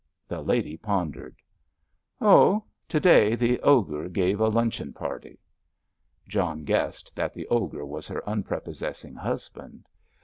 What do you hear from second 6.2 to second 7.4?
John guessed that